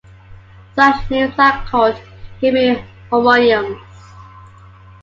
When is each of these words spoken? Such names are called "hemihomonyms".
Such 0.75 1.11
names 1.11 1.35
are 1.37 1.63
called 1.67 1.95
"hemihomonyms". 2.41 3.79